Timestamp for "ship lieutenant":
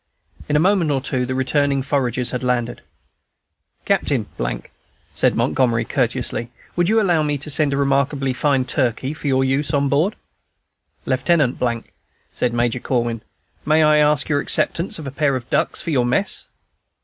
10.13-11.85